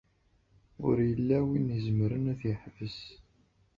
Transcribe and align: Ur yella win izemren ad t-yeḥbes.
Ur 0.87 0.97
yella 1.09 1.37
win 1.47 1.67
izemren 1.77 2.25
ad 2.33 2.37
t-yeḥbes. 2.39 2.99